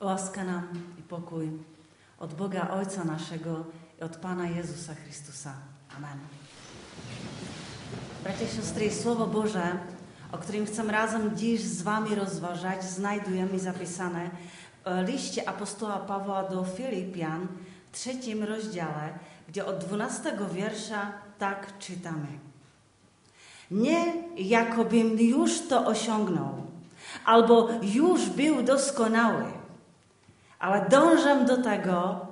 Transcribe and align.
Łaska 0.00 0.44
nam 0.44 0.68
i 0.98 1.02
pokój 1.02 1.50
od 2.18 2.34
Boga 2.34 2.70
Ojca 2.70 3.04
naszego 3.04 3.64
i 4.00 4.02
od 4.02 4.16
Pana 4.16 4.48
Jezusa 4.48 4.94
Chrystusa. 4.94 5.52
Amen. 5.96 6.18
Bracia 8.24 8.44
i 8.44 8.56
siostry, 8.56 8.90
Słowo 8.90 9.26
Boże, 9.26 9.78
o 10.32 10.38
którym 10.38 10.66
chcę 10.66 10.82
razem 10.82 11.36
dziś 11.36 11.60
z 11.60 11.82
Wami 11.82 12.14
rozważać, 12.14 12.84
znajdujemy 12.84 13.58
zapisane 13.58 14.30
w 14.84 15.08
liście 15.08 15.48
apostoła 15.48 15.98
Pawła 15.98 16.42
do 16.42 16.64
Filipian, 16.64 17.46
w 17.92 17.98
trzecim 17.98 18.44
rozdziale, 18.44 19.18
gdzie 19.48 19.66
od 19.66 19.78
dwunastego 19.78 20.48
wiersza 20.48 21.12
tak 21.38 21.78
czytamy. 21.78 22.38
Nie 23.70 24.14
jakobym 24.36 25.18
już 25.18 25.68
to 25.68 25.86
osiągnął, 25.86 26.62
albo 27.24 27.68
już 27.82 28.28
był 28.28 28.62
doskonały, 28.62 29.57
ale 30.58 30.88
dążę 30.88 31.44
do 31.44 31.62
tego, 31.62 32.26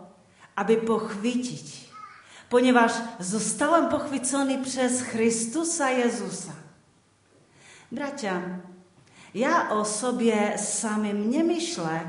aby 0.56 0.76
pochwycić, 0.76 1.90
ponieważ 2.50 2.92
zostałem 3.20 3.88
pochwycony 3.88 4.64
przez 4.64 5.02
Chrystusa 5.02 5.90
Jezusa. 5.90 6.52
Bracia, 7.92 8.40
ja 9.34 9.70
o 9.70 9.84
sobie 9.84 10.58
samym 10.58 11.30
nie 11.30 11.44
myślę, 11.44 12.00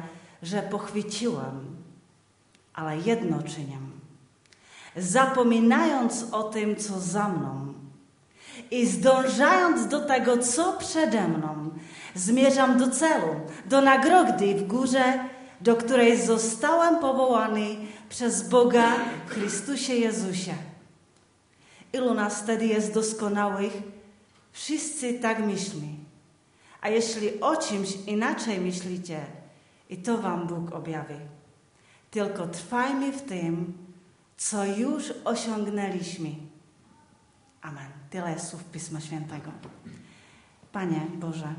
że 0.43 0.61
pochwyciłem, 0.61 1.75
ale 2.73 2.97
jedno 2.97 3.43
czynię. 3.43 3.77
Zapominając 4.95 6.25
o 6.31 6.43
tym, 6.43 6.75
co 6.75 6.99
za 6.99 7.29
mną 7.29 7.73
i 8.71 8.85
zdążając 8.87 9.87
do 9.87 9.99
tego, 10.05 10.37
co 10.37 10.73
przede 10.73 11.27
mną, 11.27 11.69
zmierzam 12.15 12.77
do 12.77 12.89
celu, 12.89 13.35
do 13.65 13.81
nagrody 13.81 14.55
w 14.55 14.67
górze, 14.67 15.19
do 15.61 15.75
której 15.75 16.21
zostałem 16.21 16.99
powołany 16.99 17.75
przez 18.09 18.49
Boga 18.49 18.95
w 19.27 19.29
Chrystusie 19.29 19.93
Jezusie. 19.93 20.53
Ilu 21.93 22.13
nas 22.13 22.41
wtedy 22.41 22.65
jest 22.65 22.93
doskonałych? 22.93 23.73
Wszyscy 24.51 25.13
tak 25.13 25.39
myślimy. 25.39 25.87
A 26.81 26.89
jeśli 26.89 27.39
o 27.39 27.55
czymś 27.55 27.89
inaczej 28.07 28.59
myślicie, 28.59 29.25
i 29.89 29.97
to 29.97 30.17
wam 30.17 30.47
Bóg 30.47 30.75
objawi. 30.75 31.15
Tylko 32.11 32.47
trwajmy 32.47 33.11
w 33.11 33.21
tym, 33.21 33.73
co 34.37 34.65
już 34.65 35.13
osiągnęliśmy. 35.25 36.29
Amen. 37.61 37.91
Tyle 38.09 38.39
słów 38.39 38.63
Pisma 38.63 39.01
Świętego. 39.01 39.51
Panie 40.71 41.01
Boże, 41.15 41.53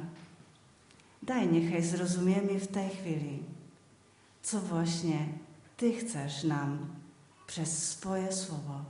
daj 1.23 1.49
niechaj 1.49 1.83
zrozumiemy 1.83 2.61
w 2.61 2.67
tej 2.67 2.89
chwili, 2.89 3.43
co 4.51 4.61
właśnie 4.61 5.27
Ty 5.77 5.93
chcesz 5.93 6.45
nam 6.45 6.87
przez 7.47 7.89
swoje 7.89 8.33
słowo 8.33 8.81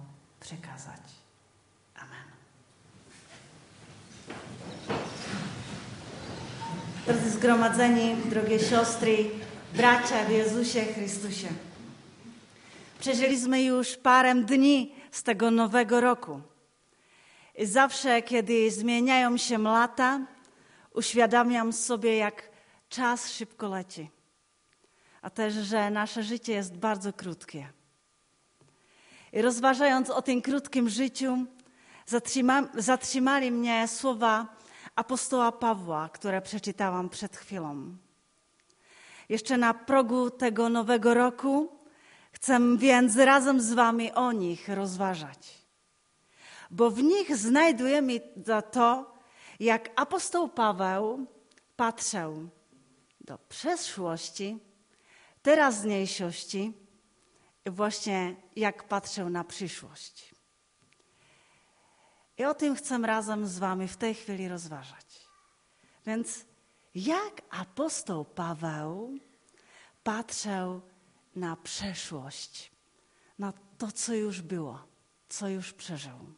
przekazać. 0.41 1.01
Amen. 1.95 2.29
Drodzy 7.07 7.31
zgromadzeni, 7.31 8.17
drogie 8.31 8.59
siostry, 8.59 9.31
bracia 9.75 10.25
w 10.25 10.31
Jezusie 10.31 10.81
Chrystusie. 10.81 11.49
Przeżyliśmy 13.01 13.63
już 13.63 13.97
parę 13.97 14.35
dni 14.35 14.95
z 15.11 15.23
tego 15.23 15.51
nowego 15.51 16.01
roku. 16.01 16.41
I 17.59 17.67
zawsze, 17.67 18.23
kiedy 18.23 18.71
zmieniają 18.71 19.37
się 19.37 19.59
lata, 19.59 20.21
uświadamiam 20.95 21.73
sobie, 21.73 22.17
jak 22.17 22.51
czas 22.89 23.33
szybko 23.33 23.69
leci. 23.69 24.18
A 25.29 25.31
też, 25.31 25.55
że 25.55 25.91
nasze 25.91 26.23
życie 26.23 26.53
jest 26.53 26.77
bardzo 26.77 27.13
krótkie. 27.13 27.73
I 29.33 29.43
rozważając 29.43 30.11
o 30.11 30.23
tym 30.23 30.43
krótkim 30.43 30.89
życiu, 30.89 31.45
zatrzyma, 32.07 32.69
zatrzymali 32.75 33.51
mnie 33.51 33.89
słowa 33.89 34.57
apostoła 34.97 35.53
Pawła, 35.53 36.09
które 36.09 36.43
przeczytałam 36.43 37.09
przed 37.09 37.37
chwilą. 37.37 37.97
Jeszcze 39.29 39.57
na 39.57 39.75
progu 39.75 40.31
tego 40.31 40.69
nowego 40.69 41.15
roku 41.15 41.79
chcę 42.33 42.77
więc 42.77 43.17
razem 43.17 43.61
z 43.61 43.73
Wami 43.73 44.13
o 44.13 44.33
nich 44.33 44.69
rozważać. 44.69 45.63
Bo 46.71 46.91
w 46.91 47.03
nich 47.03 47.37
znajdujemy 47.37 48.21
to, 48.73 49.15
jak 49.61 49.91
apostoł 49.97 50.49
Paweł 50.49 51.27
patrzył 51.77 52.49
do 53.21 53.39
przeszłości, 53.39 54.68
teraźniejszości 55.49 56.73
właśnie 57.67 58.37
jak 58.57 58.89
patrzył 58.89 59.31
na 59.31 59.45
przyszłość. 59.45 60.35
I 62.39 62.45
o 62.45 62.55
tym 62.55 62.75
chcę 62.75 62.99
razem 62.99 63.47
z 63.47 63.59
Wami 63.59 63.89
w 63.89 63.97
tej 63.97 64.15
chwili 64.15 64.49
rozważać. 64.49 65.07
Więc 66.07 66.45
jak 66.95 67.43
apostoł 67.51 68.25
Paweł 68.25 69.19
patrzył 70.03 70.81
na 71.37 71.57
przeszłość, 71.57 72.73
na 73.39 73.53
to, 73.79 73.93
co 73.93 74.15
już 74.15 74.41
było, 74.43 74.87
co 75.29 75.49
już 75.49 75.73
przeżył. 75.73 76.35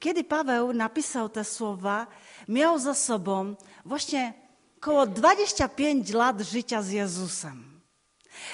Kiedy 0.00 0.24
Paweł 0.24 0.72
napisał 0.72 1.28
te 1.28 1.44
słowa, 1.44 2.06
miał 2.48 2.78
za 2.78 2.94
sobą 2.94 3.56
właśnie 3.84 4.43
około 4.84 5.06
25 5.06 6.12
lat 6.12 6.40
życia 6.40 6.82
z 6.82 6.90
Jezusem. 6.90 7.80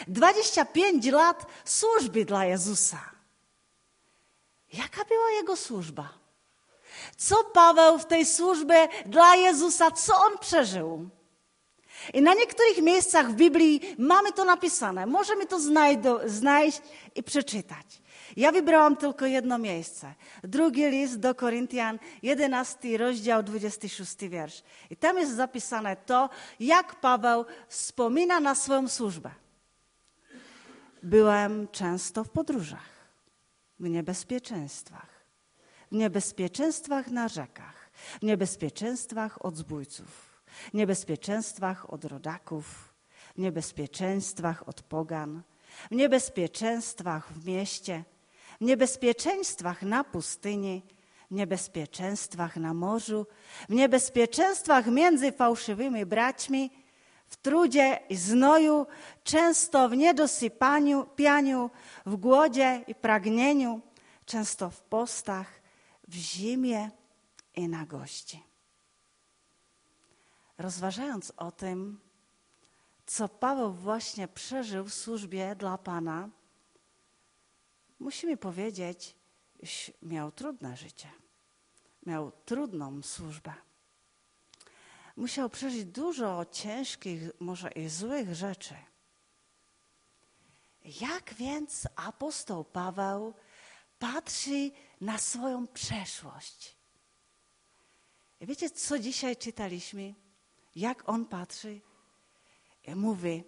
25 0.08 1.06
lat 1.06 1.46
służby 1.64 2.24
dla 2.24 2.44
Jezusa. 2.44 3.00
Jaka 4.72 5.04
była 5.04 5.30
jego 5.30 5.56
służba? 5.56 6.08
Co 7.16 7.44
Paweł 7.44 7.98
w 7.98 8.06
tej 8.06 8.26
służbie 8.26 8.88
dla 9.06 9.36
Jezusa, 9.36 9.90
co 9.90 10.16
on 10.16 10.38
przeżył? 10.38 11.08
I 12.14 12.22
na 12.22 12.34
niektórych 12.34 12.82
miejscach 12.82 13.30
w 13.30 13.34
Biblii 13.34 13.94
mamy 13.98 14.32
to 14.32 14.44
napisane. 14.44 15.06
Możemy 15.06 15.46
to 15.46 15.60
znajdo, 15.60 16.20
znaleźć 16.26 16.80
i 17.14 17.22
przeczytać. 17.22 17.86
Ja 18.36 18.52
wybrałam 18.52 18.96
tylko 18.96 19.26
jedno 19.26 19.58
miejsce. 19.58 20.14
Drugi 20.42 20.90
list 20.90 21.18
do 21.18 21.34
Koryntian, 21.34 21.98
11 22.22 22.98
rozdział, 22.98 23.42
26 23.42 24.16
wiersz. 24.28 24.62
I 24.90 24.96
tam 24.96 25.18
jest 25.18 25.36
zapisane 25.36 25.96
to, 25.96 26.30
jak 26.60 27.00
Paweł 27.00 27.44
wspomina 27.68 28.40
na 28.40 28.54
swoją 28.54 28.88
służbę. 28.88 29.30
Byłem 31.02 31.68
często 31.68 32.24
w 32.24 32.28
podróżach 32.28 32.90
w 33.80 33.88
niebezpieczeństwach. 33.88 35.20
W 35.92 35.94
niebezpieczeństwach 35.94 37.08
na 37.08 37.28
rzekach, 37.28 37.90
w 38.20 38.22
niebezpieczeństwach 38.22 39.44
od 39.44 39.56
zbójców, 39.56 40.42
w 40.70 40.74
niebezpieczeństwach 40.74 41.92
od 41.92 42.04
rodaków, 42.04 42.94
w 43.36 43.38
niebezpieczeństwach 43.38 44.68
od 44.68 44.82
pogan, 44.82 45.42
w 45.90 45.94
niebezpieczeństwach 45.94 47.32
w 47.32 47.46
mieście, 47.46 48.04
niebezpieczeństwach 48.60 49.82
na 49.82 50.04
pustyni, 50.04 50.82
w 51.30 51.34
niebezpieczeństwach 51.34 52.56
na 52.56 52.74
morzu, 52.74 53.26
w 53.68 53.74
niebezpieczeństwach 53.74 54.86
między 54.86 55.32
fałszywymi 55.32 56.06
braćmi, 56.06 56.70
w 57.26 57.36
trudzie 57.36 58.00
i 58.08 58.16
znoju, 58.16 58.86
często 59.24 59.88
w 59.88 59.96
niedosypaniu, 59.96 61.06
pianiu, 61.16 61.70
w 62.06 62.16
głodzie 62.16 62.84
i 62.86 62.94
pragnieniu, 62.94 63.80
często 64.26 64.70
w 64.70 64.82
postach, 64.82 65.60
w 66.08 66.14
zimie 66.14 66.90
i 67.54 67.68
na 67.68 67.86
gości. 67.86 68.42
Rozważając 70.58 71.32
o 71.36 71.52
tym, 71.52 72.00
co 73.06 73.28
Paweł 73.28 73.72
właśnie 73.72 74.28
przeżył 74.28 74.84
w 74.84 74.94
służbie 74.94 75.56
dla 75.56 75.78
Pana, 75.78 76.28
musimy 78.00 78.36
powiedzieć, 78.36 79.16
miał 80.02 80.32
trudne 80.32 80.76
życie. 80.76 81.08
Miał 82.06 82.32
trudną 82.44 83.02
służbę 83.02 83.52
musiał 85.20 85.50
przeżyć 85.50 85.84
dużo 85.84 86.46
ciężkich, 86.52 87.22
może 87.40 87.70
i 87.70 87.88
złych 87.88 88.34
rzeczy. 88.34 88.74
Jak 91.00 91.34
więc 91.34 91.88
apostoł 91.96 92.64
Paweł 92.64 93.34
patrzy 93.98 94.70
na 95.00 95.18
swoją 95.18 95.66
przeszłość? 95.66 96.76
Wiecie, 98.40 98.70
co 98.70 98.98
dzisiaj 98.98 99.36
czytaliśmy? 99.36 100.14
Jak 100.76 101.08
on 101.08 101.26
patrzy? 101.26 101.80
Mówi, 102.94 103.44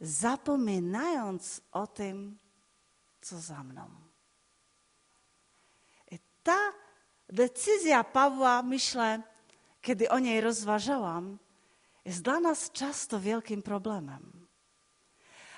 zapominając 0.00 1.60
o 1.72 1.86
tym, 1.86 2.38
co 3.22 3.40
za 3.40 3.62
mną. 3.62 3.90
I 6.10 6.18
ta 6.42 6.58
decyzja 7.28 8.04
Pawła, 8.04 8.62
myślę, 8.62 9.22
kiedy 9.82 10.10
o 10.10 10.18
niej 10.18 10.40
rozważałam, 10.40 11.38
jest 12.04 12.22
dla 12.22 12.40
nas 12.40 12.70
często 12.70 13.20
wielkim 13.20 13.62
problemem. 13.62 14.46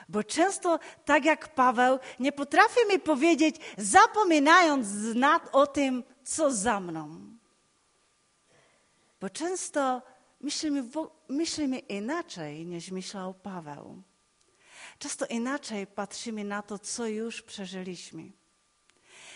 Bo 0.09 0.25
często, 0.25 0.79
tak 1.05 1.25
jak 1.25 1.55
Paweł, 1.55 1.99
nie 2.21 2.33
potrafimy 2.33 2.99
powiedzieć, 2.99 3.57
zapominając 3.79 4.87
o 5.53 5.67
tym, 5.67 6.05
co 6.25 6.53
za 6.53 6.81
mną. 6.81 7.21
Bo 9.21 9.31
często 9.31 10.03
myślimy, 10.41 10.85
myślimy 11.29 11.79
inaczej, 11.79 12.67
niż 12.67 12.91
myślał 12.91 13.35
Paweł. 13.35 14.03
Często 14.99 15.27
inaczej 15.27 15.87
patrzymy 15.87 16.45
na 16.45 16.63
to, 16.63 16.79
co 16.79 17.07
już 17.07 17.43
przeżyliśmy. 17.43 18.33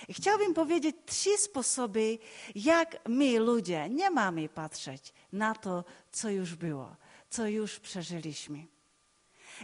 I 0.08 0.14
chciałbym 0.14 0.54
powiedzieć 0.54 0.96
trzy 1.06 1.38
sposoby, 1.38 2.18
jak 2.54 3.08
my, 3.08 3.38
ludzie, 3.38 3.88
nie 3.88 4.10
mamy 4.10 4.48
patrzeć 4.48 5.12
na 5.32 5.54
to, 5.54 5.84
co 6.12 6.30
już 6.30 6.54
było, 6.54 6.96
co 7.30 7.46
już 7.46 7.80
przeżyliśmy. 7.80 8.66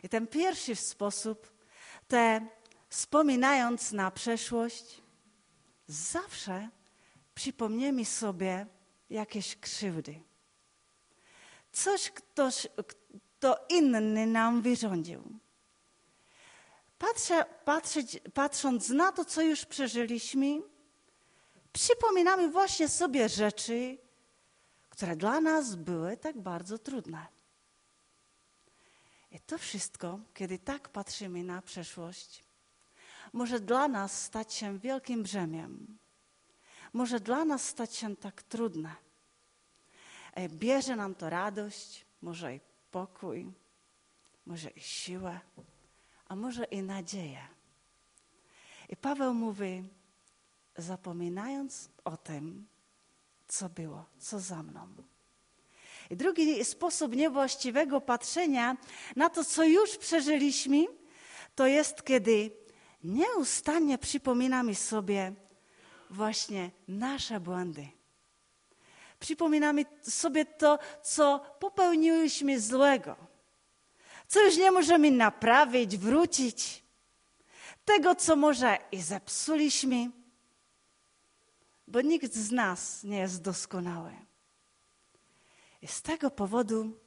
I 0.03 0.09
ten 0.09 0.27
pierwszy 0.27 0.77
sposób, 0.77 1.53
te 2.09 2.47
wspominając 2.89 3.93
na 3.93 4.11
przeszłość, 4.11 5.03
zawsze 5.87 6.69
przypomniemy 7.35 8.05
sobie 8.05 8.67
jakieś 9.11 9.57
krzywdy. 9.57 10.21
Coś, 11.73 12.11
ktoś, 12.11 12.67
kto 13.39 13.67
inny 13.69 14.27
nam 14.27 14.63
wyrządził. 14.63 15.23
Patrzę, 17.05 17.45
patrzeć, 17.65 18.21
patrząc 18.35 18.89
na 18.89 19.13
to, 19.13 19.25
co 19.25 19.43
już 19.43 19.65
przeżyliśmy, 19.65 20.63
przypominamy 21.73 22.51
właśnie 22.51 22.89
sobie 22.89 23.29
rzeczy, 23.29 23.99
które 24.89 25.17
dla 25.17 25.41
nas 25.41 25.75
były 25.75 26.17
tak 26.17 26.41
bardzo 26.41 26.79
trudne. 26.79 27.27
I 29.31 29.41
to 29.41 29.59
wszystko, 29.59 30.19
kiedy 30.35 30.59
tak 30.59 30.89
patrzymy 30.89 31.45
na 31.45 31.63
przeszłość, 31.63 32.45
może 33.33 33.61
dla 33.61 33.89
nas 33.89 34.23
stać 34.23 34.55
się 34.55 34.79
wielkim 34.79 35.23
brzemiem. 35.23 35.99
Może 36.93 37.21
dla 37.21 37.45
nas 37.45 37.69
stać 37.69 37.95
się 37.95 38.17
tak 38.17 38.43
trudne. 38.43 38.95
E, 40.35 40.49
bierze 40.49 40.97
nam 40.97 41.15
to 41.15 41.31
radość, 41.31 42.07
może 42.23 42.55
i 42.55 42.61
pokój, 42.91 43.53
może 44.47 44.71
i 44.71 44.81
siłę, 44.81 45.41
a 46.29 46.37
może 46.37 46.65
i 46.65 46.83
nadzieję. 46.83 47.41
I 48.89 48.97
Paweł 48.97 49.35
mówi, 49.35 49.85
zapominając 50.77 51.89
o 52.05 52.17
tym, 52.17 52.67
co 53.49 53.69
było, 53.69 54.05
co 54.19 54.41
za 54.41 54.63
mną. 54.63 54.89
I 56.11 56.17
drugi 56.17 56.65
sposób 56.65 57.17
niewłaściwego 57.17 58.01
patrzenia 58.01 58.77
na 59.17 59.31
to, 59.31 59.45
co 59.45 59.65
już 59.65 59.97
przeżyliśmy, 59.97 60.87
to 61.55 61.67
jest, 61.67 62.05
kiedy 62.05 62.51
nieustannie 63.05 63.99
przypominamy 63.99 64.75
sobie 64.75 65.33
właśnie 66.11 66.71
nasze 66.89 67.41
błędy. 67.41 67.89
Przypominamy 69.21 69.85
sobie 70.03 70.45
to, 70.45 70.79
co 71.03 71.39
popełniłyśmy 71.61 72.61
złego, 72.61 73.17
co 74.29 74.45
już 74.45 74.57
nie 74.57 74.71
możemy 74.71 75.11
naprawić, 75.11 75.97
wrócić, 75.97 76.85
tego, 77.85 78.15
co 78.15 78.37
może 78.37 78.79
i 78.93 79.03
zepsuliśmy, 79.03 80.11
bo 81.87 82.01
nikt 82.01 82.35
z 82.35 82.51
nas 82.51 83.05
nie 83.05 83.19
jest 83.19 83.43
doskonały. 83.43 84.13
I 85.83 85.87
z 85.87 86.03
tego 86.03 86.31
powodu, 86.31 87.01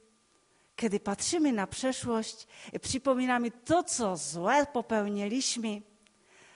kiedy 0.76 1.00
patrzymy 1.00 1.52
na 1.52 1.66
przeszłość 1.66 2.46
i 2.72 2.80
przypominamy 2.80 3.50
to, 3.50 3.82
co 3.82 4.16
złe 4.16 4.66
popełniliśmy, 4.66 5.82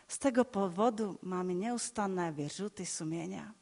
z 0.09 0.19
tego 0.19 0.44
powodu 0.44 1.19
mamy 1.23 1.55
nieustanne 1.55 2.32
wyrzuty 2.32 2.87
sumienia. 2.87 3.53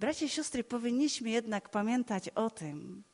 Bracia 0.00 0.26
i 0.26 0.28
siostry, 0.28 0.64
powinniśmy 0.64 1.30
jednak 1.30 1.68
pamiętać 1.68 2.28
o 2.28 2.50
tym, 2.50 3.04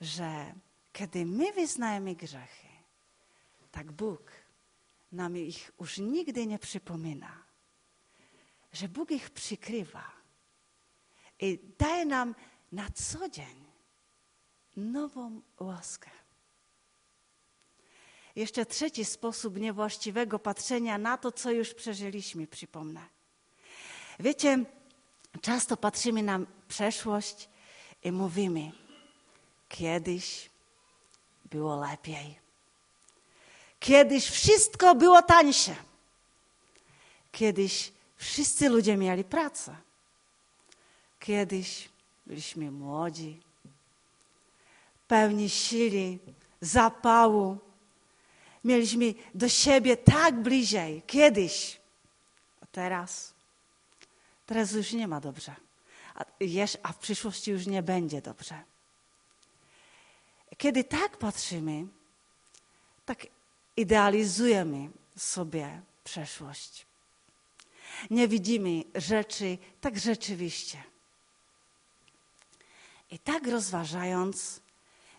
że 0.00 0.54
kiedy 0.94 1.26
my 1.26 1.52
wyznajemy 1.52 2.14
grzechy, 2.14 2.68
tak 3.70 3.92
Bóg 3.92 4.32
nam 5.12 5.36
ich 5.36 5.72
już 5.80 5.98
nigdy 5.98 6.46
nie 6.46 6.58
przypomina, 6.58 7.42
że 8.72 8.88
Bóg 8.88 9.10
ich 9.10 9.30
przykrywa 9.30 10.10
i 11.40 11.58
daje 11.78 12.04
nam 12.04 12.34
na 12.72 12.90
co 12.90 13.28
dzień 13.28 13.64
nową 14.76 15.42
łaskę. 15.60 16.10
Jeszcze 18.36 18.66
trzeci 18.66 19.04
sposób 19.04 19.60
niewłaściwego 19.60 20.38
patrzenia 20.38 20.98
na 20.98 21.18
to, 21.18 21.32
co 21.32 21.50
już 21.50 21.74
przeżyliśmy, 21.74 22.46
przypomnę. 22.46 23.00
Wiecie, 24.20 24.64
często 25.40 25.76
patrzymy 25.76 26.22
na 26.22 26.40
przeszłość 26.68 27.48
i 28.02 28.12
mówimy, 28.12 28.72
kiedyś 29.68 30.53
było 31.54 31.76
lepiej. 31.76 32.38
Kiedyś 33.80 34.30
wszystko 34.30 34.94
było 34.94 35.22
tańsze. 35.22 35.74
Kiedyś 37.32 37.92
wszyscy 38.16 38.68
ludzie 38.68 38.96
mieli 38.96 39.24
pracę. 39.24 39.76
Kiedyś 41.20 41.88
byliśmy 42.26 42.70
młodzi, 42.70 43.40
pełni 45.08 45.50
sili, 45.50 46.18
zapału, 46.60 47.58
mieliśmy 48.64 49.14
do 49.34 49.48
siebie 49.48 49.96
tak 49.96 50.42
bliżej 50.42 51.02
kiedyś, 51.06 51.80
a 52.62 52.66
teraz, 52.66 53.34
teraz 54.46 54.72
już 54.72 54.92
nie 54.92 55.08
ma 55.08 55.20
dobrze, 55.20 55.54
a, 56.14 56.24
a 56.82 56.92
w 56.92 56.98
przyszłości 56.98 57.50
już 57.50 57.66
nie 57.66 57.82
będzie 57.82 58.22
dobrze. 58.22 58.73
Kiedy 60.58 60.84
tak 60.84 61.16
patrzymy, 61.16 61.86
tak 63.04 63.26
idealizujemy 63.76 64.90
sobie 65.16 65.82
przeszłość. 66.04 66.86
Nie 68.10 68.28
widzimy 68.28 68.84
rzeczy 68.94 69.58
tak 69.80 69.98
rzeczywiście. 69.98 70.82
I 73.10 73.18
tak 73.18 73.46
rozważając, 73.46 74.60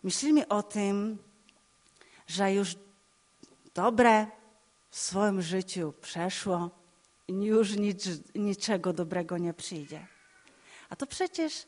myślimy 0.04 0.48
o 0.48 0.64
tym, 0.64 1.18
że 2.28 2.54
już 2.54 2.76
dobre 3.74 4.28
w 4.90 5.00
swoim 5.00 5.42
życiu 5.42 5.94
przeszło 6.02 6.69
już 7.28 7.76
nic, 7.76 8.07
niczego 8.36 8.94
dobrego 8.94 9.38
nie 9.38 9.54
przyjdzie. 9.54 10.07
A 10.90 10.95
to 10.95 11.07
przecież 11.07 11.66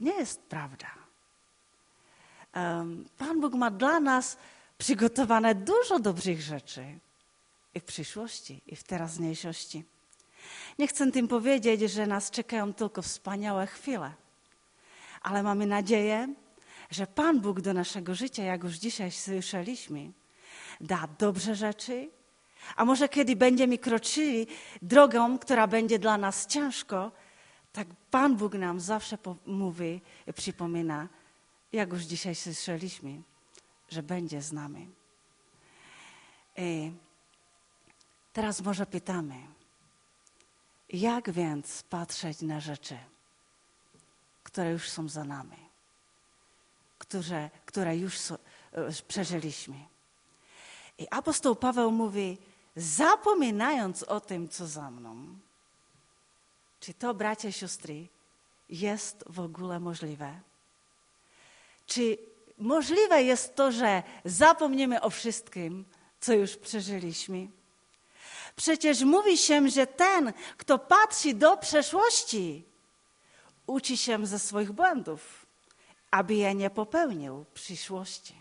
nie 0.00 0.12
jest 0.12 0.40
prawda. 0.40 1.01
Pan 3.18 3.40
Bóg 3.40 3.54
ma 3.54 3.70
dla 3.70 4.00
nas 4.00 4.36
przygotowane 4.78 5.54
dużo 5.54 5.98
dobrych 5.98 6.40
rzeczy 6.40 6.84
i 7.74 7.80
w 7.80 7.84
przyszłości, 7.84 8.60
i 8.66 8.76
w 8.76 8.84
teraźniejszości. 8.84 9.84
Nie 10.78 10.86
chcę 10.86 11.12
tym 11.12 11.28
powiedzieć, 11.28 11.80
że 11.80 12.06
nas 12.06 12.30
czekają 12.30 12.72
tylko 12.72 13.02
wspaniałe 13.02 13.66
chwile, 13.66 14.12
ale 15.22 15.42
mamy 15.42 15.66
nadzieję, 15.66 16.34
że 16.90 17.06
Pan 17.06 17.40
Bóg 17.40 17.60
do 17.60 17.72
naszego 17.72 18.14
życia, 18.14 18.42
jak 18.42 18.62
już 18.64 18.74
dzisiaj 18.74 19.10
słyszeliśmy, 19.10 20.12
da 20.80 21.08
dobrze 21.18 21.54
rzeczy, 21.54 22.08
a 22.76 22.84
może 22.84 23.08
kiedy 23.08 23.36
będziemy 23.36 23.78
kroczyli 23.78 24.46
drogą, 24.82 25.38
która 25.38 25.66
będzie 25.66 25.98
dla 25.98 26.18
nas 26.18 26.46
ciężko, 26.46 27.12
tak 27.72 27.88
Pan 28.10 28.36
Bóg 28.36 28.54
nam 28.54 28.80
zawsze 28.80 29.18
mówi 29.46 30.00
i 30.26 30.32
przypomina, 30.32 31.08
jak 31.72 31.92
już 31.92 32.02
dzisiaj 32.02 32.34
słyszeliśmy, 32.34 33.22
że 33.90 34.02
będzie 34.02 34.42
z 34.42 34.52
nami. 34.52 34.90
I 36.56 36.92
teraz 38.32 38.60
może 38.60 38.86
pytamy, 38.86 39.34
jak 40.88 41.30
więc 41.30 41.82
patrzeć 41.82 42.40
na 42.40 42.60
rzeczy, 42.60 42.98
które 44.42 44.70
już 44.70 44.90
są 44.90 45.08
za 45.08 45.24
nami, 45.24 45.68
które, 46.98 47.50
które 47.66 47.96
już 47.96 48.30
e, 48.30 48.38
przeżyliśmy? 49.08 49.76
I 50.98 51.06
apostoł 51.10 51.56
Paweł 51.56 51.90
mówi, 51.90 52.38
zapominając 52.76 54.02
o 54.02 54.20
tym, 54.20 54.48
co 54.48 54.66
za 54.66 54.90
mną. 54.90 55.38
Czy 56.80 56.94
to, 56.94 57.14
bracia 57.14 57.52
siostry, 57.52 58.08
jest 58.68 59.24
w 59.26 59.40
ogóle 59.40 59.80
możliwe? 59.80 60.40
Czy 61.94 62.18
możliwe 62.58 63.22
jest 63.22 63.54
to, 63.54 63.72
że 63.72 64.02
zapomniemy 64.24 65.00
o 65.00 65.10
wszystkim, 65.10 65.84
co 66.20 66.32
już 66.32 66.56
przeżyliśmy? 66.56 67.48
Przecież 68.56 69.00
mówi 69.00 69.38
się, 69.38 69.68
że 69.68 69.86
ten, 69.86 70.32
kto 70.56 70.78
patrzy 70.78 71.34
do 71.34 71.56
przeszłości, 71.56 72.64
uczy 73.66 73.96
się 73.96 74.26
ze 74.26 74.38
swoich 74.38 74.72
błędów, 74.72 75.46
aby 76.10 76.34
je 76.34 76.54
nie 76.54 76.70
popełnił 76.70 77.44
w 77.44 77.48
przyszłości. 77.48 78.34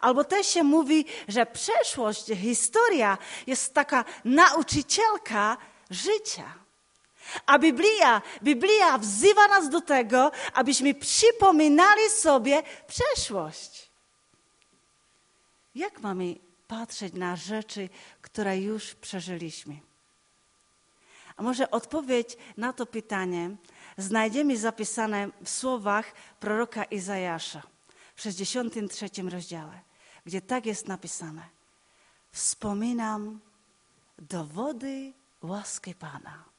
Albo 0.00 0.24
też 0.24 0.46
się 0.46 0.62
mówi, 0.62 1.04
że 1.28 1.46
przeszłość, 1.46 2.26
historia 2.26 3.18
jest 3.46 3.74
taka 3.74 4.04
nauczycielka 4.24 5.56
życia. 5.90 6.63
A 7.46 7.58
Biblia, 7.58 8.22
Biblia 8.42 8.98
wzywa 8.98 9.48
nas 9.48 9.68
do 9.68 9.80
tego, 9.80 10.32
abyśmy 10.54 10.94
przypominali 10.94 12.10
sobie 12.10 12.62
przeszłość. 12.86 13.90
Jak 15.74 16.00
mamy 16.00 16.36
patrzeć 16.68 17.14
na 17.14 17.36
rzeczy, 17.36 17.88
które 18.22 18.58
już 18.58 18.94
przeżyliśmy? 18.94 19.80
A 21.36 21.42
może 21.42 21.70
odpowiedź 21.70 22.36
na 22.56 22.72
to 22.72 22.86
pytanie 22.86 23.56
znajdziemy 23.98 24.56
zapisane 24.56 25.28
w 25.44 25.50
słowach 25.50 26.12
proroka 26.40 26.84
Izajasza 26.84 27.62
w 28.14 28.22
63 28.22 29.08
rozdziale, 29.30 29.80
gdzie 30.26 30.40
tak 30.40 30.66
jest 30.66 30.88
napisane. 30.88 31.42
Wspominam 32.32 33.40
dowody 34.18 35.12
łaski 35.42 35.94
Pana. 35.94 36.53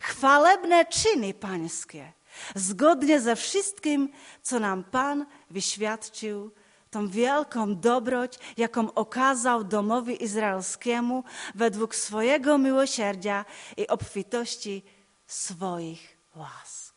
Chwalebne 0.00 0.86
czyny 0.86 1.34
pańskie, 1.34 2.12
zgodnie 2.54 3.20
ze 3.20 3.36
wszystkim, 3.36 4.12
co 4.42 4.60
nam 4.60 4.84
Pan 4.84 5.26
wyświadczył, 5.50 6.50
tą 6.90 7.08
wielką 7.08 7.76
dobroć, 7.76 8.38
jaką 8.56 8.94
okazał 8.94 9.64
domowi 9.64 10.24
izraelskiemu 10.24 11.24
według 11.54 11.94
swojego 11.94 12.58
miłosierdzia 12.58 13.44
i 13.76 13.88
obfitości 13.88 14.82
swoich 15.26 16.16
łask. 16.36 16.92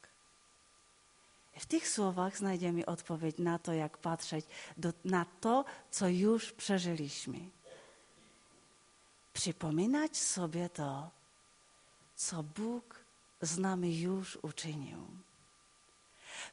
W 1.57 1.65
tych 1.65 1.87
słowach 1.87 2.37
znajdziemy 2.37 2.85
odpowiedź 2.85 3.37
na 3.37 3.59
to, 3.59 3.73
jak 3.73 3.97
patrzeć 3.97 4.45
do, 4.77 4.93
na 5.05 5.25
to, 5.41 5.65
co 5.91 6.07
już 6.07 6.51
przeżyliśmy. 6.51 7.39
Przypominać 9.33 10.17
sobie 10.17 10.69
to, 10.69 11.09
co 12.15 12.43
Bóg 12.43 12.99
z 13.41 13.57
nami 13.57 13.99
już 13.99 14.37
uczynił. 14.41 14.97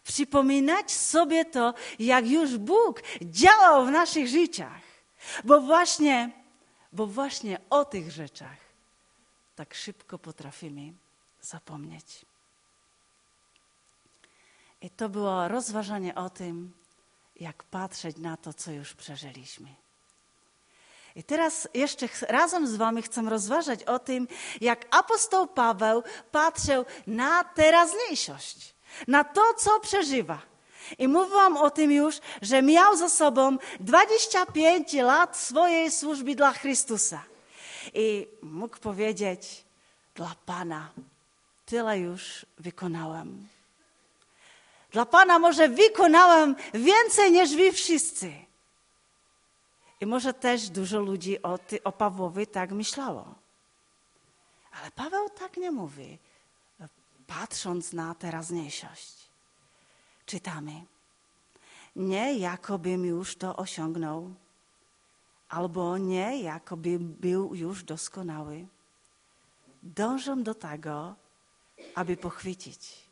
Przypominać 0.04 0.92
sobie 0.92 1.44
to, 1.44 1.74
jak 1.98 2.26
już 2.26 2.58
Bóg 2.58 3.02
działał 3.22 3.86
w 3.86 3.90
naszych 3.90 4.28
życiach. 4.28 4.80
Bo 5.44 5.60
właśnie, 5.60 6.30
bo 6.92 7.06
właśnie 7.06 7.58
o 7.70 7.84
tych 7.84 8.10
rzeczach 8.10 8.56
tak 9.56 9.74
szybko 9.74 10.18
potrafimy 10.18 10.92
zapomnieć. 11.40 12.26
I 14.80 14.90
to 14.90 15.08
było 15.08 15.48
rozważanie 15.48 16.14
o 16.14 16.30
tym, 16.30 16.72
jak 17.40 17.62
patrzeć 17.62 18.16
na 18.16 18.36
to, 18.36 18.52
co 18.52 18.70
już 18.70 18.94
przeżyliśmy. 18.94 19.81
I 21.16 21.22
teraz 21.22 21.68
jeszcze 21.74 22.08
razem 22.28 22.66
z 22.66 22.76
Wami 22.76 23.02
chcę 23.02 23.22
rozważać 23.22 23.84
o 23.84 23.98
tym, 23.98 24.28
jak 24.60 24.86
apostoł 24.90 25.46
Paweł 25.46 26.02
patrzył 26.32 26.84
na 27.06 27.44
teraźniejszość, 27.44 28.74
na 29.08 29.24
to, 29.24 29.54
co 29.54 29.80
przeżywa. 29.80 30.38
I 30.98 31.08
mówiłam 31.08 31.56
o 31.56 31.70
tym 31.70 31.92
już, 31.92 32.20
że 32.42 32.62
miał 32.62 32.96
za 32.96 33.08
sobą 33.08 33.56
25 33.80 34.92
lat 34.92 35.36
swojej 35.36 35.90
służby 35.90 36.34
dla 36.34 36.52
Chrystusa. 36.52 37.22
I 37.94 38.28
mógł 38.42 38.78
powiedzieć, 38.78 39.64
dla 40.14 40.34
Pana 40.46 40.88
tyle 41.66 41.98
już 41.98 42.46
wykonałem. 42.58 43.48
Dla 44.90 45.06
Pana 45.06 45.38
może 45.38 45.68
wykonałem 45.68 46.56
więcej 46.74 47.32
niż 47.32 47.56
wy 47.56 47.72
wszyscy. 47.72 48.32
I 50.02 50.06
może 50.06 50.34
też 50.34 50.70
dużo 50.70 51.00
ludzi 51.00 51.42
o, 51.42 51.58
ty, 51.58 51.82
o 51.82 51.92
Pawłowi 51.92 52.46
tak 52.46 52.72
myślało. 52.72 53.34
Ale 54.72 54.90
Paweł 54.90 55.28
tak 55.28 55.56
nie 55.56 55.70
mówi, 55.70 56.18
patrząc 57.26 57.92
na 57.92 58.14
teraźniejszość. 58.14 59.14
Czytamy. 60.26 60.72
Nie 61.96 62.38
jakobym 62.38 63.04
już 63.04 63.36
to 63.36 63.56
osiągnął, 63.56 64.34
albo 65.48 65.98
nie 65.98 66.42
jakoby 66.42 66.98
był 66.98 67.54
już 67.54 67.84
doskonały. 67.84 68.66
Dążę 69.82 70.36
do 70.36 70.54
tego, 70.54 71.14
aby 71.94 72.16
pochwycić, 72.16 73.08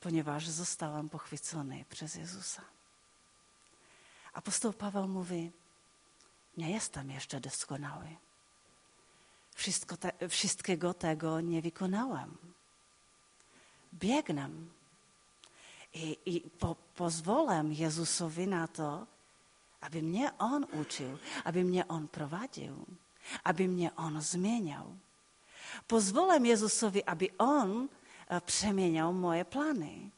ponieważ 0.00 0.48
zostałem 0.48 1.08
pochwycony 1.08 1.84
przez 1.90 2.14
Jezusa. 2.14 2.62
Apostoł 4.32 4.72
Paweł 4.72 5.08
mówi, 5.08 5.52
nie 6.60 6.70
jestem 6.70 7.10
jeszcze 7.10 7.40
doskonały. 7.40 8.16
Wszystko 9.54 9.96
te, 9.96 10.28
wszystkiego 10.28 10.94
tego 10.94 11.40
nie 11.40 11.62
wykonałem. 11.62 12.36
Biegnę. 13.94 14.48
I, 15.94 16.18
i 16.26 16.40
po, 16.40 16.76
pozwolę 16.96 17.64
Jezusowi 17.70 18.46
na 18.46 18.68
to, 18.68 19.06
aby 19.80 20.02
mnie 20.02 20.38
On 20.38 20.64
uczył, 20.64 21.18
aby 21.44 21.64
mnie 21.64 21.88
On 21.88 22.08
prowadził, 22.08 22.86
aby 23.44 23.68
mnie 23.68 23.90
On 23.96 24.22
zmieniał. 24.22 24.84
Pozwolę 25.88 26.38
Jezusowi, 26.48 27.04
aby 27.04 27.28
On 27.38 27.88
e, 28.28 28.40
przemieniał 28.40 29.12
moje 29.12 29.44
plany, 29.44 30.10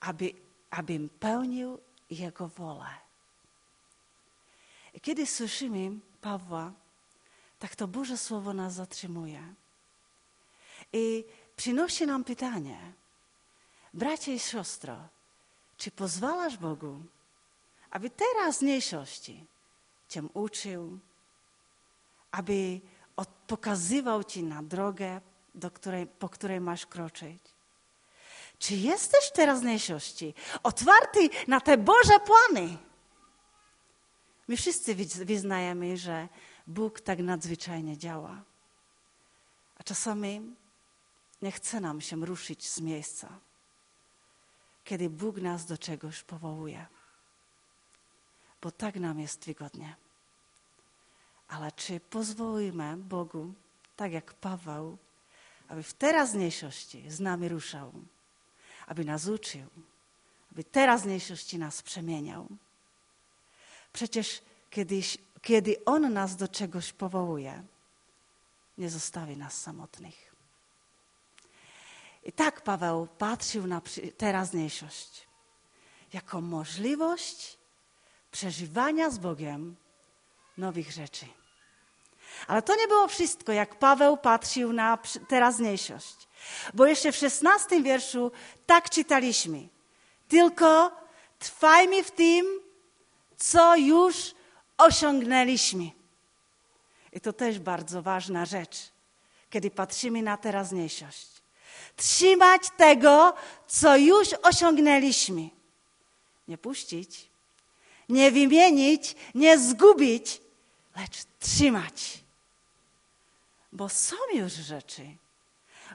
aby, 0.00 0.32
abym 0.70 1.08
pełnił 1.08 1.78
Jego 2.10 2.48
wolę. 2.48 3.09
I 4.94 5.00
kiedy 5.00 5.26
słyszymy 5.26 5.90
Pawła, 6.20 6.72
tak 7.58 7.76
to 7.76 7.88
Boże 7.88 8.18
Słowo 8.18 8.54
nas 8.54 8.74
zatrzymuje. 8.74 9.54
I 10.92 11.24
przynosi 11.56 12.06
nam 12.06 12.24
pytanie, 12.24 12.92
bracie 13.94 14.34
i 14.34 14.38
siostro, 14.38 14.96
czy 15.76 15.90
pozwalasz 15.90 16.56
Bogu, 16.56 17.02
aby 17.90 18.10
teraz 18.10 18.62
mniejszości 18.62 19.46
Cię 20.08 20.22
uczył, 20.34 20.98
aby 22.30 22.80
pokazywał 23.46 24.24
Ci 24.24 24.42
na 24.42 24.62
drogę, 24.62 25.20
której, 25.74 26.06
po 26.06 26.28
której 26.28 26.60
masz 26.60 26.86
kroczyć? 26.86 27.42
Czy 28.58 28.74
jesteś 28.74 29.24
w 29.24 29.32
teraźniejszości 29.32 30.34
otwarty 30.62 31.28
na 31.48 31.60
te 31.60 31.78
Boże 31.78 32.20
plany? 32.20 32.78
My 34.50 34.56
wszyscy 34.56 34.94
wyznajemy, 35.24 35.96
że 35.96 36.28
Bóg 36.66 37.00
tak 37.00 37.18
nadzwyczajnie 37.18 37.98
działa. 37.98 38.42
A 39.78 39.82
czasami 39.82 40.56
nie 41.42 41.52
chce 41.52 41.80
nam 41.80 42.00
się 42.00 42.26
ruszyć 42.26 42.68
z 42.68 42.80
miejsca, 42.80 43.28
kiedy 44.84 45.10
Bóg 45.10 45.36
nas 45.36 45.66
do 45.66 45.78
czegoś 45.78 46.22
powołuje. 46.22 46.86
Bo 48.62 48.70
tak 48.70 48.94
nam 48.96 49.20
jest 49.20 49.44
wygodnie. 49.44 49.96
Ale 51.48 51.72
czy 51.72 52.00
pozwolimy 52.00 52.96
Bogu, 52.96 53.52
tak 53.96 54.12
jak 54.12 54.34
Paweł, 54.34 54.98
aby 55.68 55.82
w 55.82 55.92
teraźniejszości 55.92 57.10
z 57.10 57.20
nami 57.20 57.48
ruszał, 57.48 57.92
aby 58.86 59.04
nas 59.04 59.26
uczył, 59.26 59.66
aby 60.52 60.64
teraźniejszości 60.64 61.58
nas 61.58 61.82
przemieniał? 61.82 62.46
Przecież 63.92 64.42
kiedyś, 64.70 65.18
kiedy 65.42 65.84
On 65.84 66.12
nas 66.12 66.36
do 66.36 66.48
czegoś 66.48 66.92
powołuje, 66.92 67.62
nie 68.78 68.90
zostawi 68.90 69.36
nas 69.36 69.60
samotnych. 69.60 70.34
I 72.24 72.32
tak 72.32 72.60
Paweł 72.60 73.08
patrzył 73.18 73.66
na 73.66 73.80
teraźniejszość 74.16 75.30
jako 76.12 76.40
możliwość 76.40 77.58
przeżywania 78.30 79.10
z 79.10 79.18
Bogiem 79.18 79.76
nowych 80.58 80.92
rzeczy. 80.92 81.26
Ale 82.46 82.62
to 82.62 82.76
nie 82.76 82.88
było 82.88 83.08
wszystko, 83.08 83.52
jak 83.52 83.78
Paweł 83.78 84.16
patrzył 84.16 84.72
na 84.72 84.98
teraźniejszość. 85.28 86.28
Bo 86.74 86.86
jeszcze 86.86 87.12
w 87.12 87.16
szesnastym 87.16 87.82
wierszu 87.82 88.32
tak 88.66 88.90
czytaliśmy. 88.90 89.68
Tylko 90.28 90.90
trwajmy 91.38 92.04
w 92.04 92.10
tym, 92.10 92.46
co 93.40 93.76
już 93.76 94.34
osiągnęliśmy. 94.78 95.90
I 97.12 97.20
to 97.20 97.32
też 97.32 97.58
bardzo 97.58 98.02
ważna 98.02 98.46
rzecz, 98.46 98.76
kiedy 99.50 99.70
patrzymy 99.70 100.22
na 100.22 100.36
teraźniejszość. 100.36 101.28
Trzymać 101.96 102.62
tego, 102.76 103.34
co 103.66 103.96
już 103.96 104.28
osiągnęliśmy. 104.42 105.50
Nie 106.48 106.58
puścić, 106.58 107.28
nie 108.08 108.30
wymienić, 108.30 109.16
nie 109.34 109.58
zgubić, 109.58 110.40
lecz 110.96 111.24
trzymać. 111.38 112.18
Bo 113.72 113.88
są 113.88 114.16
już 114.34 114.52
rzeczy, 114.52 115.02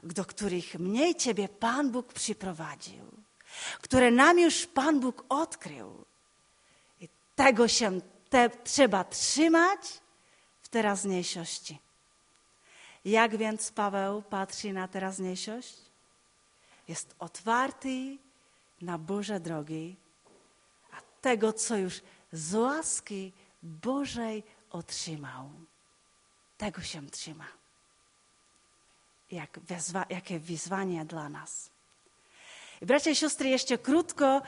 do 0.02 0.24
których 0.24 0.74
mnie 0.74 1.14
Ciebie 1.14 1.48
Pan 1.48 1.90
Bóg 1.90 2.12
przyprowadził, 2.12 3.04
które 3.80 4.10
nam 4.10 4.38
już 4.38 4.66
Pan 4.66 5.00
Bóg 5.00 5.24
odkrył 5.28 6.04
Tego 7.36 7.68
się 7.68 8.00
te, 8.30 8.50
trzeba 8.50 9.04
trzymać 9.04 10.00
w 10.62 10.68
teraźniejszości. 10.68 11.78
Jak 13.04 13.36
więc 13.36 13.72
Paweł 13.72 14.22
patrzy 14.22 14.72
na 14.72 14.88
teraźniejszość? 14.88 15.76
Jest 16.88 17.14
otwarty 17.18 18.18
na 18.80 18.98
Boże 18.98 19.40
drogi, 19.40 19.96
a 20.92 20.96
tego, 21.20 21.52
co 21.52 21.76
już 21.76 22.00
z 22.32 22.54
łaski 22.54 23.32
Bożej 23.62 24.42
otrzymał, 24.70 25.50
tego 26.58 26.82
się 26.82 27.10
trzyma. 27.10 27.46
Jak 29.30 29.58
wezwa, 29.58 30.06
jakie 30.08 30.38
wyzwanie 30.38 31.04
dla 31.04 31.28
nas. 31.28 31.70
Bracia 32.82 33.10
i 33.10 33.16
siostry, 33.16 33.48
jeszcze 33.48 33.78
krótko 33.78 34.42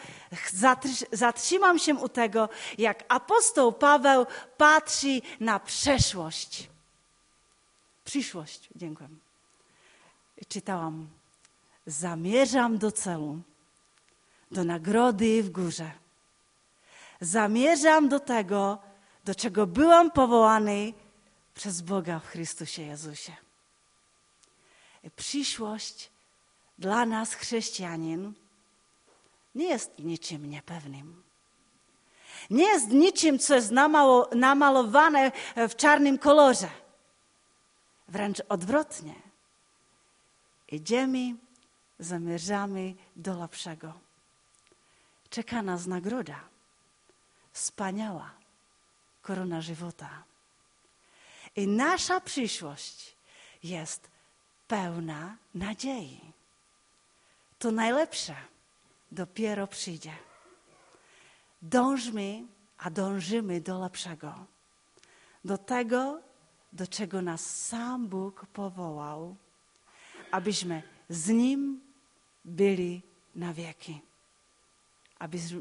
zatrzymam 1.13 1.79
się 1.79 1.95
u 1.95 2.09
tego, 2.09 2.49
jak 2.79 3.05
apostoł 3.09 3.73
Paweł 3.73 4.27
patrzy 4.57 5.21
na 5.41 5.61
przeszłość. 5.61 6.69
Przyszłość, 8.05 8.69
dziękuję. 8.77 9.09
Czytałam. 10.49 11.09
Zamierzam 11.87 12.79
do 12.79 12.93
celu, 12.93 13.41
do 14.51 14.65
nagrody 14.65 15.43
w 15.43 15.51
górze. 15.51 15.91
Zamierzam 17.21 18.09
do 18.09 18.21
tego, 18.21 18.79
do 19.25 19.35
czego 19.35 19.67
byłam 19.67 20.11
powołany 20.11 20.93
przez 21.55 21.83
Boga 21.83 22.19
w 22.19 22.27
Chrystusie 22.27 22.83
Jezusie. 22.83 23.33
Przyszłość 25.17 26.11
dla 26.79 27.07
nas, 27.07 27.35
chrześcijanin, 27.35 28.35
nie 29.55 29.69
jest 29.69 29.99
niczym 29.99 30.51
niepewnym. 30.51 31.23
Nie 32.51 32.65
jest 32.65 32.89
niczym, 32.89 33.39
co 33.39 33.55
jest 33.55 33.73
namalowane 34.35 35.33
w 35.57 35.77
czarnym 35.77 36.19
kolorze. 36.19 36.69
Wręcz 38.09 38.43
odwrotnie. 38.49 39.15
Idziemy, 40.69 41.35
zamierzamy 41.99 42.95
do 43.17 43.39
lepszego. 43.41 43.93
Czeka 45.31 45.63
nas 45.63 45.87
nagroda. 45.87 46.41
Wspaniała 47.53 48.31
korona 49.23 49.61
żywota. 49.61 50.25
I 51.57 51.67
nasza 51.67 52.21
przyszłość 52.21 53.17
jest 53.63 54.11
pełna 54.69 55.37
nadziei 55.55 56.33
to 57.59 57.71
najlepsze 57.71 58.35
dopiero 59.13 59.67
przyjdzie. 59.67 60.13
Dążmy, 61.63 62.45
a 62.79 62.91
dążymy 62.91 63.61
do 63.61 63.79
lepszego. 63.79 64.35
Do 65.45 65.59
tego, 65.59 66.21
do 66.73 66.87
czego 66.87 67.23
nas 67.23 67.67
sam 67.67 68.09
Bóg 68.09 68.47
powołał, 68.47 69.37
abyśmy 70.31 70.83
z 71.09 71.29
Nim 71.29 71.81
byli 72.45 73.03
na 73.35 73.55
wieki. 73.55 74.01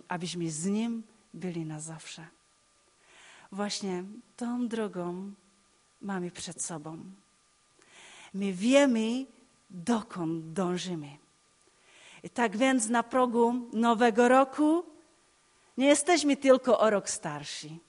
Abyśmy 0.08 0.52
z 0.52 0.66
Nim 0.66 1.04
byli 1.34 1.66
na 1.66 1.80
zawsze. 1.80 2.28
Właśnie 3.52 4.04
tą 4.38 4.68
drogą 4.68 5.32
mamy 6.02 6.32
przed 6.32 6.62
sobą. 6.62 7.00
My 8.34 8.54
wiemy, 8.54 9.26
dokąd 9.70 10.54
dążymy. 10.54 11.18
I 12.24 12.30
tak 12.30 12.58
więc 12.58 12.90
na 12.90 13.04
progu 13.04 13.54
nowego 13.74 14.28
roku 14.28 14.86
nie 15.78 15.88
jesteśmy 15.88 16.38
tylko 16.38 16.80
o 16.80 16.90
rok 16.90 17.10
starsi, 17.10 17.80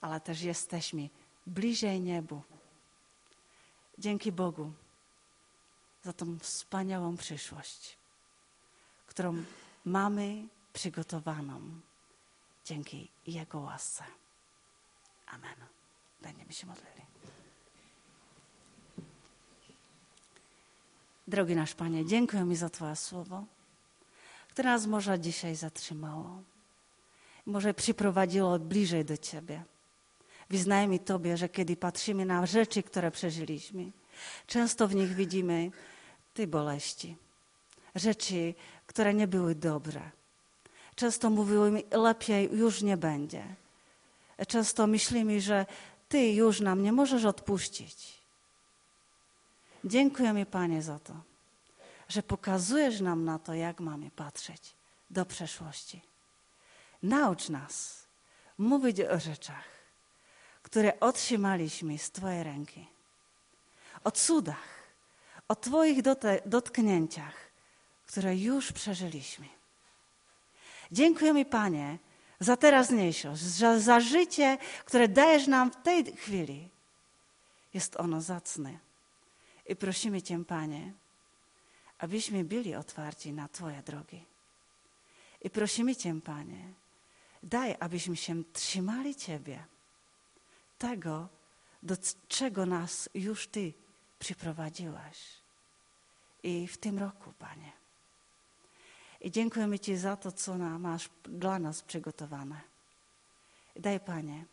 ale 0.00 0.20
też 0.20 0.42
jesteśmy 0.42 1.08
bliżej 1.46 2.00
niebu. 2.00 2.42
Dzięki 3.98 4.32
Bogu 4.32 4.72
za 6.02 6.12
tą 6.12 6.38
wspaniałą 6.38 7.16
przyszłość, 7.16 7.96
którą 9.06 9.44
mamy 9.84 10.48
przygotowaną 10.72 11.60
dzięki 12.64 13.08
Jego 13.26 13.60
łasce. 13.60 14.04
Amen. 15.26 15.56
Będziemy 16.22 16.52
się 16.52 16.66
modlili. 16.66 17.02
Drogi 21.28 21.56
nasz 21.56 21.74
Panie, 21.74 22.06
dziękuję 22.06 22.44
Mi 22.44 22.56
za 22.56 22.70
Twoje 22.70 22.96
słowo, 22.96 23.44
które 24.48 24.70
nas 24.70 24.86
może 24.86 25.20
dzisiaj 25.20 25.56
zatrzymało. 25.56 26.42
Może 27.46 27.74
przyprowadziło 27.74 28.58
bliżej 28.58 29.04
do 29.04 29.16
Ciebie. 29.16 29.64
Wyznajmy 30.50 30.98
Tobie, 30.98 31.36
że 31.36 31.48
kiedy 31.48 31.76
patrzymy 31.76 32.24
na 32.24 32.46
rzeczy, 32.46 32.82
które 32.82 33.10
przeżyliśmy, 33.10 33.92
często 34.46 34.88
w 34.88 34.94
nich 34.94 35.14
widzimy 35.14 35.70
Ty 36.34 36.46
boleści. 36.46 37.16
Rzeczy, 37.94 38.54
które 38.86 39.14
nie 39.14 39.26
były 39.28 39.54
dobre. 39.54 40.10
Często 40.94 41.30
mówimy, 41.30 41.82
lepiej 41.90 42.50
już 42.52 42.82
nie 42.82 42.96
będzie. 42.96 43.44
Często 44.48 44.86
myślimy, 44.86 45.40
że 45.40 45.66
Ty 46.08 46.32
już 46.32 46.60
nam 46.60 46.82
nie 46.82 46.92
możesz 46.92 47.24
odpuścić. 47.24 48.15
Dziękujemy 49.86 50.46
Panie 50.46 50.82
za 50.82 50.98
to, 50.98 51.12
że 52.08 52.22
pokazujesz 52.22 53.00
nam 53.00 53.24
na 53.24 53.38
to, 53.38 53.54
jak 53.54 53.80
mamy 53.80 54.10
patrzeć 54.10 54.74
do 55.10 55.26
przeszłości. 55.26 56.02
Naucz 57.02 57.48
nas 57.48 58.04
mówić 58.58 59.00
o 59.00 59.20
rzeczach, 59.20 59.64
które 60.62 61.00
otrzymaliśmy 61.00 61.98
z 61.98 62.10
Twojej 62.10 62.44
ręki. 62.44 62.86
O 64.04 64.10
cudach, 64.10 64.68
o 65.48 65.56
Twoich 65.56 66.02
dotknięciach, 66.46 67.34
które 68.06 68.36
już 68.36 68.72
przeżyliśmy. 68.72 69.46
Dziękujemy 70.92 71.44
Panie 71.44 71.98
za 72.40 72.56
teraźniejszość, 72.56 73.42
za, 73.42 73.80
za 73.80 74.00
życie, 74.00 74.58
które 74.84 75.08
dajesz 75.08 75.46
nam 75.46 75.70
w 75.70 75.82
tej 75.82 76.16
chwili. 76.16 76.68
Jest 77.74 77.96
ono 78.00 78.20
zacne 78.20 78.85
i 79.68 79.76
prosimy 79.76 80.22
Cię, 80.22 80.44
Panie, 80.44 80.92
abyśmy 81.98 82.44
byli 82.44 82.74
otwarci 82.74 83.32
na 83.32 83.48
Twoje 83.48 83.82
drogi. 83.82 84.24
I 85.42 85.50
prosimy 85.50 85.96
Cię, 85.96 86.20
Panie, 86.20 86.72
daj, 87.42 87.76
abyśmy 87.80 88.16
się 88.16 88.44
trzymali 88.52 89.14
Ciebie, 89.14 89.64
tego, 90.78 91.28
do 91.82 91.96
czego 92.28 92.66
nas 92.66 93.08
już 93.14 93.48
Ty 93.48 93.72
przyprowadziłaś. 94.18 95.18
I 96.42 96.66
w 96.66 96.78
tym 96.78 96.98
roku, 96.98 97.32
Panie. 97.38 97.72
I 99.20 99.30
dziękujemy 99.30 99.78
Ci 99.78 99.96
za 99.96 100.16
to, 100.16 100.32
co 100.32 100.58
masz 100.58 101.08
dla 101.24 101.58
nas 101.58 101.82
przygotowane. 101.82 102.60
daj, 103.76 104.00
Panie, 104.00 104.44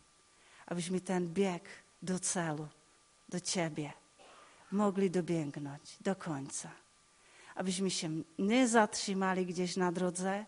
abyśmy 0.66 1.00
ten 1.00 1.28
bieg 1.28 1.68
do 2.02 2.18
celu, 2.18 2.68
do 3.28 3.40
Ciebie, 3.40 3.92
mogli 4.74 5.10
dobiegnąć 5.10 5.96
do 6.00 6.16
końca. 6.16 6.70
Abyśmy 7.54 7.90
się 7.90 8.10
nie 8.38 8.68
zatrzymali 8.68 9.46
gdzieś 9.46 9.76
na 9.76 9.92
drodze, 9.92 10.46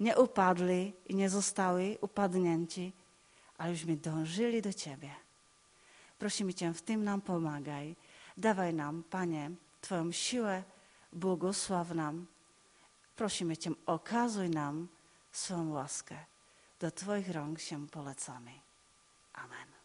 nie 0.00 0.16
upadli 0.16 0.92
i 1.08 1.14
nie 1.14 1.30
zostali 1.30 1.98
upadnięci, 2.00 2.92
abyśmy 3.58 3.96
dążyli 3.96 4.62
do 4.62 4.72
Ciebie. 4.72 5.10
Prosimy 6.18 6.54
Cię, 6.54 6.72
w 6.72 6.82
tym 6.82 7.04
nam 7.04 7.20
pomagaj. 7.20 7.96
Dawaj 8.36 8.74
nam, 8.74 9.02
Panie, 9.10 9.50
Twoją 9.80 10.12
siłę, 10.12 10.62
błogosław 11.12 11.90
nam. 11.90 12.26
Prosimy 13.16 13.56
Cię, 13.56 13.70
okazuj 13.86 14.50
nam 14.50 14.88
swoją 15.32 15.70
łaskę. 15.70 16.16
Do 16.80 16.90
Twoich 16.90 17.30
rąk 17.30 17.60
się 17.60 17.88
polecamy. 17.88 18.52
Amen. 19.32 19.79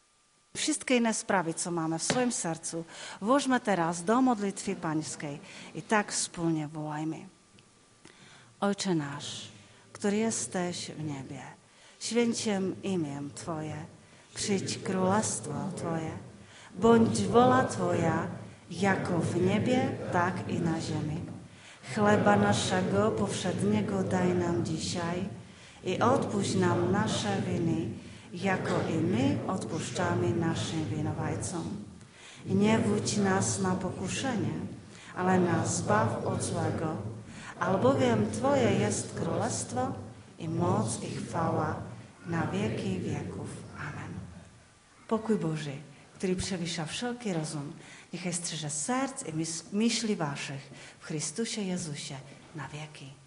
Wszystkie 0.55 0.97
inne 0.97 1.13
sprawy, 1.13 1.53
co 1.53 1.71
mamy 1.71 1.99
w 1.99 2.03
swoim 2.03 2.31
sercu, 2.31 2.83
włożmy 3.21 3.59
teraz 3.59 4.03
do 4.03 4.21
modlitwy 4.21 4.75
pańskiej 4.75 5.39
i 5.75 5.81
tak 5.81 6.11
wspólnie 6.11 6.67
wołajmy. 6.67 7.17
Ojcze 8.59 8.95
nasz, 8.95 9.47
który 9.93 10.17
jesteś 10.17 10.91
w 10.91 11.03
niebie, 11.03 11.41
święciem 11.99 12.75
imię 12.83 13.21
Twoje, 13.35 13.75
przyjdź 14.35 14.77
królestwo 14.77 15.53
Twoje, 15.75 16.11
bądź 16.75 17.21
wola 17.21 17.63
Twoja, 17.63 18.27
jako 18.71 19.19
w 19.19 19.41
niebie, 19.41 19.97
tak 20.11 20.49
i 20.49 20.59
na 20.59 20.81
ziemi. 20.81 21.21
Chleba 21.93 22.35
naszego 22.35 23.11
powszedniego 23.11 24.03
daj 24.03 24.33
nam 24.33 24.65
dzisiaj 24.65 25.29
i 25.83 25.99
odpuść 25.99 26.55
nam 26.55 26.91
nasze 26.91 27.41
winy, 27.41 27.89
jako 28.43 28.73
i 28.89 28.97
my 28.97 29.37
odpuszczamy 29.47 30.29
naszym 30.29 30.85
winowajcom. 30.85 31.63
Nie 32.45 32.79
wódź 32.79 33.17
nas 33.17 33.61
na 33.61 33.75
pokuszenie, 33.75 34.53
ale 35.15 35.39
nas 35.39 35.77
zbaw 35.77 36.25
od 36.25 36.43
złego, 36.43 36.95
albowiem 37.59 38.31
Twoje 38.31 38.71
jest 38.71 39.19
królestwo 39.19 39.93
i 40.39 40.49
moc 40.49 41.03
i 41.03 41.15
chwała 41.15 41.75
na 42.25 42.47
wieki 42.47 42.99
wieków. 42.99 43.47
Amen. 43.77 44.13
Pokój 45.07 45.35
Boży, 45.35 45.75
który 46.15 46.35
przewyższa 46.35 46.85
wszelki 46.85 47.33
rozum, 47.33 47.73
niechaj 48.13 48.33
strzeże 48.33 48.69
serc 48.69 49.23
i 49.27 49.33
myśli 49.75 50.15
waszych 50.15 50.71
w 50.99 51.05
Chrystusie 51.05 51.61
Jezusie 51.61 52.15
na 52.55 52.67
wieki. 52.67 53.24